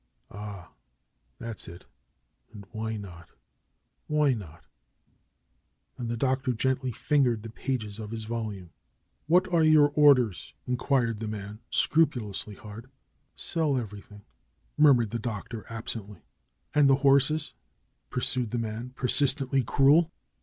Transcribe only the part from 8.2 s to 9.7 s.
volume. DR. SCHOLAR CRUTCH 155 "What are